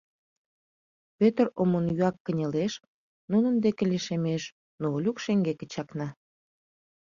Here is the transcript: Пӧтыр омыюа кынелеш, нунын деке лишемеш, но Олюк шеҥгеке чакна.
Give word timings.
Пӧтыр 1.17 1.47
омыюа 1.61 2.09
кынелеш, 2.25 2.73
нунын 3.31 3.55
деке 3.65 3.83
лишемеш, 3.91 4.43
но 4.79 4.85
Олюк 4.95 5.17
шеҥгеке 5.23 5.65
чакна. 5.73 6.07